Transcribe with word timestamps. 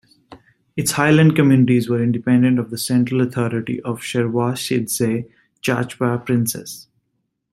Its 0.75 0.93
highland 0.93 1.35
communities 1.35 1.87
were 1.87 2.01
independent 2.01 2.57
of 2.57 2.71
the 2.71 2.77
central 2.79 3.21
authority 3.21 3.79
of 3.83 3.99
Shervashidze-Chachba 3.99 6.25
princes. 6.25 6.87